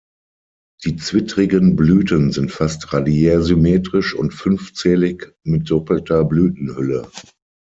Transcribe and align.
Die 0.83 0.95
zwittrigen 0.95 1.75
Blüten 1.75 2.31
sind 2.31 2.51
fast 2.51 2.91
radiärsymmetrisch 2.91 4.15
und 4.15 4.33
fünfzählig 4.33 5.35
mit 5.43 5.69
doppelter 5.69 6.25
Blütenhülle. 6.25 7.07